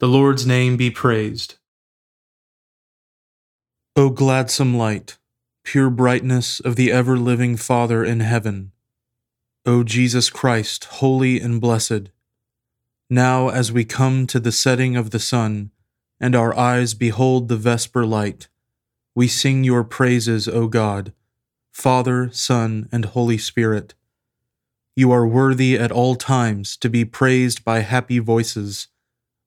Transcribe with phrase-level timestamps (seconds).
[0.00, 1.56] The Lord's name be praised.
[3.94, 5.18] O gladsome light,
[5.62, 8.72] pure brightness of the ever living Father in heaven,
[9.66, 12.08] O Jesus Christ, holy and blessed,
[13.10, 15.70] now as we come to the setting of the sun,
[16.18, 18.48] and our eyes behold the vesper light,
[19.14, 21.12] we sing your praises, O God,
[21.70, 23.92] Father, Son, and Holy Spirit.
[24.96, 28.88] You are worthy at all times to be praised by happy voices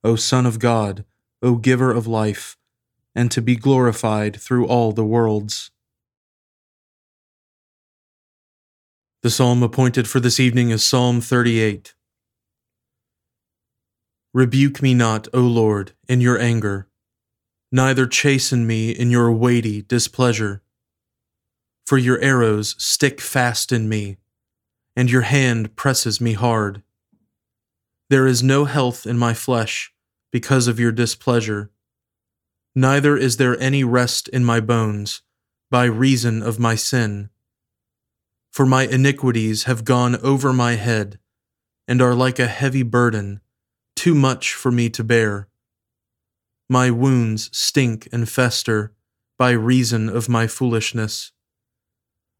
[0.05, 1.05] O Son of God,
[1.41, 2.57] O Giver of life,
[3.15, 5.71] and to be glorified through all the worlds.
[9.21, 11.93] The psalm appointed for this evening is Psalm 38.
[14.33, 16.89] Rebuke me not, O Lord, in your anger,
[17.71, 20.61] neither chasten me in your weighty displeasure.
[21.85, 24.17] For your arrows stick fast in me,
[24.97, 26.83] and your hand presses me hard.
[28.09, 29.92] There is no health in my flesh
[30.33, 31.69] because of your displeasure.
[32.75, 35.21] Neither is there any rest in my bones
[35.69, 37.29] by reason of my sin.
[38.51, 41.19] For my iniquities have gone over my head
[41.87, 43.41] and are like a heavy burden,
[43.95, 45.49] too much for me to bear.
[46.67, 48.91] My wounds stink and fester
[49.37, 51.31] by reason of my foolishness.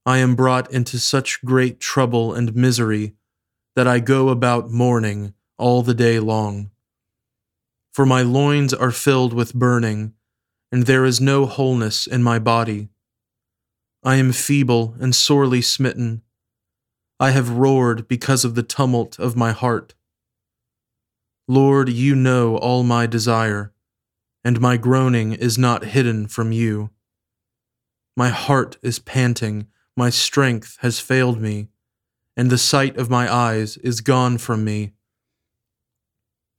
[0.04, 3.14] I am brought into such great trouble and misery
[3.76, 6.72] that I go about mourning all the day long
[7.94, 10.14] for my loins are filled with burning,
[10.72, 12.90] and there is no wholeness in my body.
[14.04, 16.24] I am feeble and sorely smitten.
[17.20, 19.94] I have roared because of the tumult of my heart.
[21.48, 23.74] Lord, you know all my desire,
[24.44, 26.90] and my groaning is not hidden from you.
[28.18, 31.70] My heart is panting, my strength has failed me,
[32.36, 34.94] and the sight of my eyes is gone from me.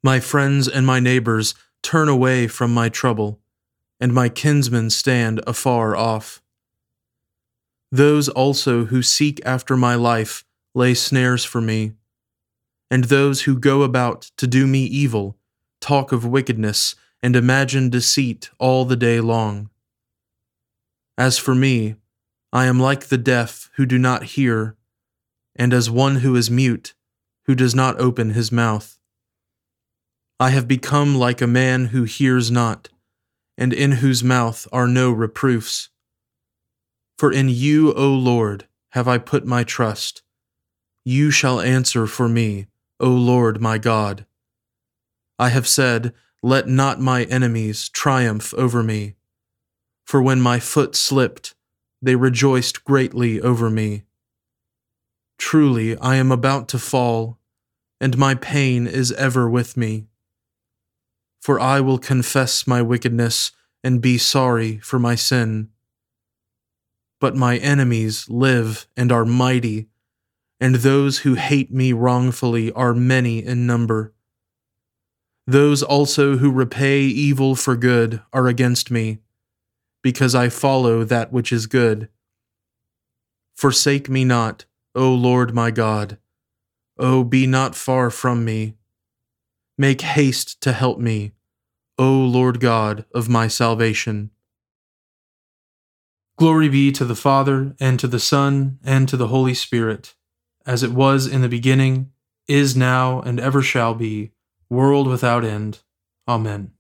[0.05, 3.41] My friends and my neighbors turn away from my trouble,
[3.99, 6.43] and my kinsmen stand afar off.
[7.91, 10.45] Those also who seek after my life
[10.75, 11.93] lay snares for me,
[12.91, 15.39] and those who go about to do me evil
[15.81, 19.71] talk of wickedness and imagine deceit all the day long.
[21.17, 21.95] As for me,
[22.53, 24.77] I am like the deaf who do not hear,
[25.57, 26.93] and as one who is mute,
[27.47, 28.99] who does not open his mouth.
[30.41, 32.89] I have become like a man who hears not,
[33.57, 35.91] and in whose mouth are no reproofs.
[37.17, 40.23] For in you, O Lord, have I put my trust.
[41.05, 42.67] You shall answer for me,
[42.99, 44.27] O Lord my God.
[45.39, 49.15] I have said, Let not my enemies triumph over me.
[50.05, 51.55] For when my foot slipped,
[52.03, 54.03] they rejoiced greatly over me.
[55.39, 57.39] Truly, I am about to fall,
[58.01, 60.09] and my pain is ever with me.
[61.45, 63.53] For I will confess my wickedness
[63.83, 65.69] and be sorry for my sin.
[67.21, 69.89] But my enemies live and are mighty,
[70.59, 74.15] and those who hate me wrongfully are many in number.
[75.47, 79.19] Those also who repay evil for good are against me,
[80.03, 82.09] because I follow that which is good.
[83.55, 84.65] Forsake me not,
[84.95, 86.17] O Lord my God.
[86.99, 88.77] O be not far from me.
[89.77, 91.33] Make haste to help me,
[91.99, 94.31] O Lord God of my salvation.
[96.37, 100.15] Glory be to the Father, and to the Son, and to the Holy Spirit,
[100.65, 102.13] as it was in the beginning,
[102.47, 104.31] is now, and ever shall be,
[104.69, 105.81] world without end.
[106.29, 106.71] Amen.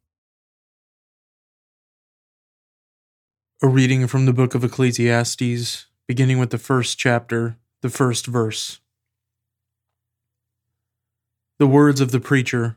[3.61, 8.79] A reading from the book of Ecclesiastes, beginning with the first chapter, the first verse.
[11.59, 12.77] The words of the preacher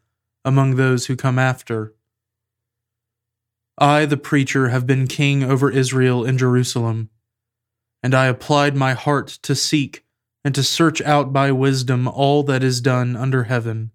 [0.43, 1.93] among those who come after.
[3.77, 7.09] I, the preacher, have been king over Israel in Jerusalem,
[8.03, 10.05] and I applied my heart to seek
[10.43, 13.91] and to search out by wisdom all that is done under heaven.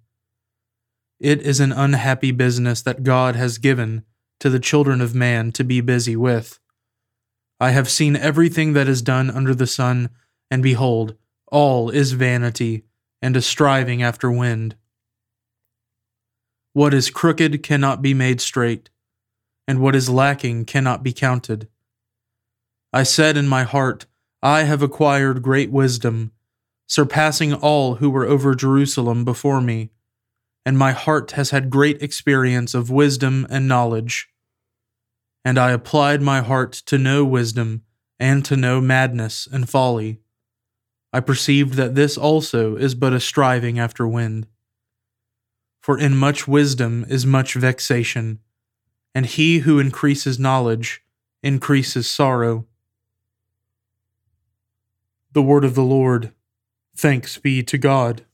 [1.18, 4.04] It is an unhappy business that God has given
[4.40, 6.58] to the children of man to be busy with.
[7.58, 10.10] I have seen everything that is done under the sun,
[10.50, 11.16] and behold,
[11.50, 12.84] all is vanity
[13.22, 14.76] and a striving after wind.
[16.76, 18.90] What is crooked cannot be made straight,
[19.66, 21.68] and what is lacking cannot be counted.
[22.92, 24.04] I said in my heart,
[24.42, 26.32] I have acquired great wisdom,
[26.86, 29.88] surpassing all who were over Jerusalem before me,
[30.66, 34.28] and my heart has had great experience of wisdom and knowledge.
[35.46, 37.84] And I applied my heart to know wisdom
[38.20, 40.20] and to know madness and folly.
[41.10, 44.46] I perceived that this also is but a striving after wind.
[45.86, 48.40] For in much wisdom is much vexation,
[49.14, 51.04] and he who increases knowledge
[51.44, 52.66] increases sorrow.
[55.30, 56.32] The word of the Lord.
[56.96, 58.24] Thanks be to God.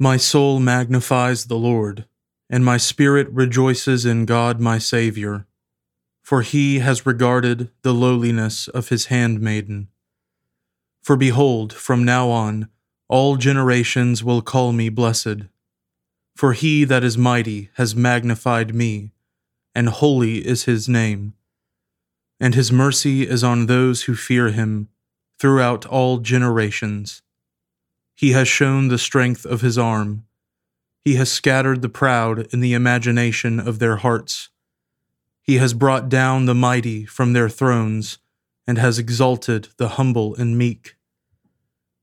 [0.00, 2.06] My soul magnifies the Lord,
[2.50, 5.46] and my spirit rejoices in God my Saviour,
[6.20, 9.86] for he has regarded the lowliness of his handmaiden.
[11.00, 12.70] For behold, from now on,
[13.08, 15.48] all generations will call me blessed.
[16.36, 19.12] For he that is mighty has magnified me,
[19.74, 21.34] and holy is his name.
[22.40, 24.88] And his mercy is on those who fear him
[25.38, 27.22] throughout all generations.
[28.14, 30.24] He has shown the strength of his arm.
[31.04, 34.48] He has scattered the proud in the imagination of their hearts.
[35.42, 38.18] He has brought down the mighty from their thrones,
[38.66, 40.96] and has exalted the humble and meek.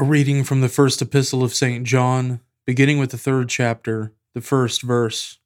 [0.00, 1.84] A reading from the first epistle of St.
[1.84, 5.40] John, beginning with the third chapter, the first verse.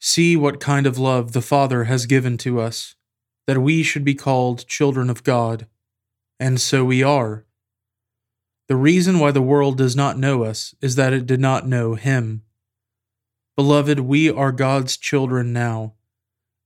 [0.00, 2.94] See what kind of love the Father has given to us,
[3.46, 5.66] that we should be called children of God.
[6.40, 7.44] And so we are.
[8.68, 11.94] The reason why the world does not know us is that it did not know
[11.94, 12.40] Him.
[13.54, 15.92] Beloved, we are God's children now,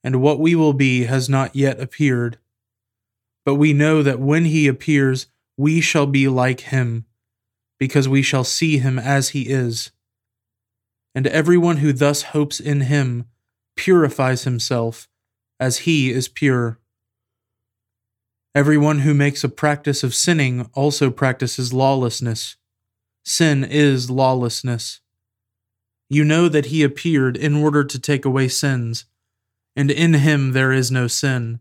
[0.04, 2.38] and what we will be has not yet appeared.
[3.44, 5.26] But we know that when He appears,
[5.58, 7.04] we shall be like Him
[7.78, 9.90] because we shall see him as he is.
[11.14, 13.26] And everyone who thus hopes in him
[13.76, 15.08] purifies himself
[15.58, 16.78] as he is pure.
[18.54, 22.56] Everyone who makes a practice of sinning also practices lawlessness.
[23.24, 25.00] Sin is lawlessness.
[26.10, 29.04] You know that he appeared in order to take away sins,
[29.76, 31.60] and in him there is no sin.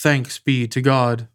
[0.00, 1.26] Thanks be to God.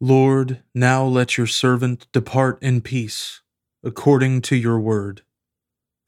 [0.00, 3.42] Lord, now let your servant depart in peace,
[3.84, 5.24] according to your word.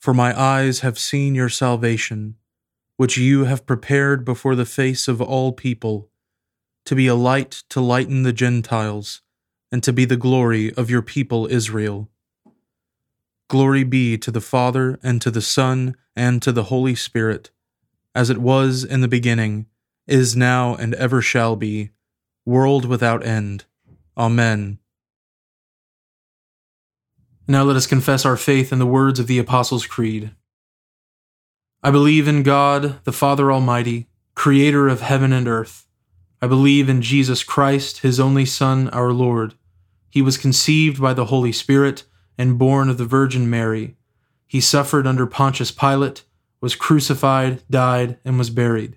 [0.01, 2.37] For my eyes have seen your salvation,
[2.97, 6.09] which you have prepared before the face of all people,
[6.87, 9.21] to be a light to lighten the Gentiles,
[9.71, 12.09] and to be the glory of your people Israel.
[13.51, 17.51] Glory be to the Father, and to the Son, and to the Holy Spirit,
[18.15, 19.67] as it was in the beginning,
[20.07, 21.91] is now, and ever shall be,
[22.45, 23.65] world without end.
[24.17, 24.79] Amen.
[27.47, 30.31] Now let us confess our faith in the words of the Apostles' Creed.
[31.83, 35.87] I believe in God, the Father Almighty, creator of heaven and earth.
[36.41, 39.55] I believe in Jesus Christ, his only Son, our Lord.
[40.09, 42.05] He was conceived by the Holy Spirit
[42.39, 43.97] and born of the Virgin Mary.
[44.47, 46.25] He suffered under Pontius Pilate,
[46.61, 48.97] was crucified, died, and was buried.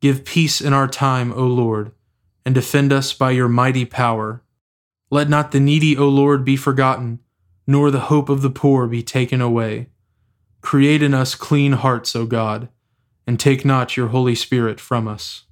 [0.00, 1.92] Give peace in our time, O Lord
[2.44, 4.42] and defend us by your mighty power.
[5.10, 7.20] Let not the needy, O Lord, be forgotten,
[7.66, 9.88] nor the hope of the poor be taken away.
[10.60, 12.68] Create in us clean hearts, O God,
[13.26, 15.44] and take not your Holy Spirit from us.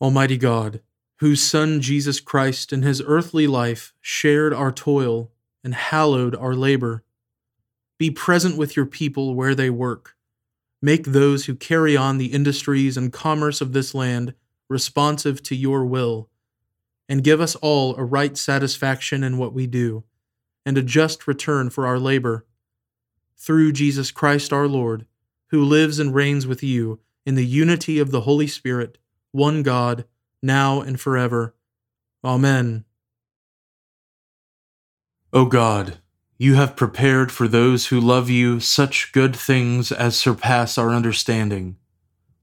[0.00, 0.80] Almighty God,
[1.20, 5.30] whose Son Jesus Christ in his earthly life shared our toil
[5.62, 7.04] and hallowed our labor,
[7.98, 10.16] be present with your people where they work.
[10.84, 14.34] Make those who carry on the industries and commerce of this land
[14.68, 16.28] responsive to your will,
[17.08, 20.02] and give us all a right satisfaction in what we do,
[20.66, 22.44] and a just return for our labor.
[23.36, 25.06] Through Jesus Christ our Lord,
[25.48, 28.98] who lives and reigns with you in the unity of the Holy Spirit,
[29.30, 30.04] one God,
[30.42, 31.54] now and forever.
[32.24, 32.84] Amen.
[35.32, 35.98] O God,
[36.42, 41.76] you have prepared for those who love you such good things as surpass our understanding.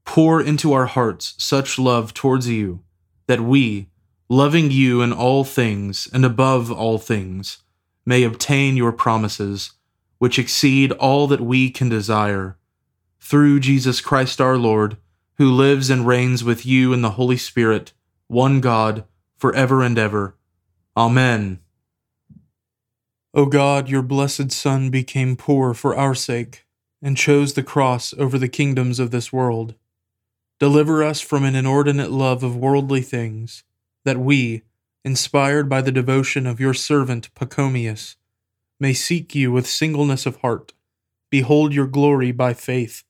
[0.06, 2.80] Pour into our hearts such love towards you,
[3.28, 3.90] that we,
[4.30, 7.58] loving you in all things and above all things,
[8.06, 9.74] may obtain your promises,
[10.18, 12.58] which exceed all that we can desire.
[13.20, 14.96] Through Jesus Christ our Lord,
[15.40, 17.92] who lives and reigns with you in the Holy Spirit,
[18.28, 19.04] one God,
[19.36, 20.38] for ever and ever.
[20.96, 21.60] Amen.
[23.40, 26.66] O God, your blessed Son became poor for our sake,
[27.02, 29.76] and chose the cross over the kingdoms of this world.
[30.60, 33.64] Deliver us from an inordinate love of worldly things,
[34.04, 34.64] that we,
[35.06, 38.18] inspired by the devotion of your servant Pachomius,
[38.78, 40.74] may seek you with singleness of heart,
[41.30, 43.06] behold your glory by faith,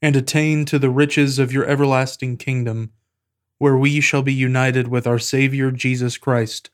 [0.00, 2.92] and attain to the riches of your everlasting kingdom,
[3.58, 6.70] where we shall be united with our Saviour Jesus Christ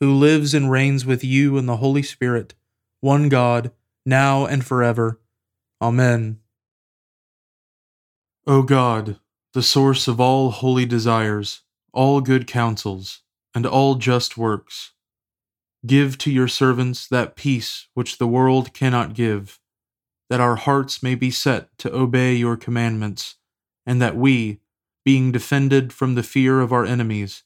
[0.00, 2.54] who lives and reigns with you in the Holy Spirit,
[3.00, 3.72] one God,
[4.06, 5.20] now and forever.
[5.80, 6.38] Amen.
[8.46, 9.18] O God,
[9.54, 11.62] the source of all holy desires,
[11.92, 13.22] all good counsels,
[13.54, 14.92] and all just works,
[15.86, 19.60] give to your servants that peace which the world cannot give,
[20.30, 23.36] that our hearts may be set to obey your commandments,
[23.84, 24.60] and that we,
[25.04, 27.42] being defended from the fear of our enemies,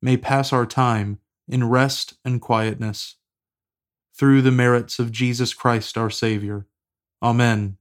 [0.00, 1.18] may pass our time
[1.48, 3.16] in rest and quietness.
[4.14, 6.66] Through the merits of Jesus Christ our Saviour.
[7.22, 7.76] Amen.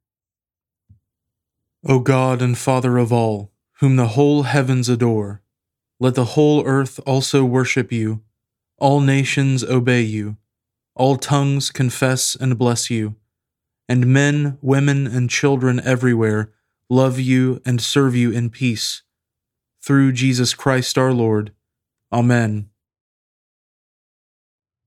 [1.85, 5.41] O God and Father of all, whom the whole heavens adore,
[5.99, 8.21] let the whole earth also worship you,
[8.77, 10.37] all nations obey you,
[10.95, 13.15] all tongues confess and bless you,
[13.87, 16.51] and men, women, and children everywhere
[16.89, 19.03] love you and serve you in peace.
[19.81, 21.53] Through Jesus Christ our Lord.
[22.11, 22.70] Amen.